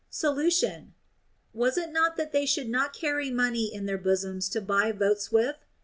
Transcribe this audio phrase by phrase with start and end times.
[0.09, 0.95] Solution.
[1.53, 5.31] Was it not that they should not carry money in their bosoms to buy votes
[5.31, 5.63] with'?